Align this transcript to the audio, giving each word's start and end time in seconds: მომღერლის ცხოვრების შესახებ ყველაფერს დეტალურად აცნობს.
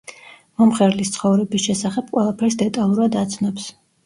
მომღერლის 0.61 1.11
ცხოვრების 1.17 1.67
შესახებ 1.67 2.09
ყველაფერს 2.17 2.59
დეტალურად 2.63 3.21
აცნობს. 3.25 3.71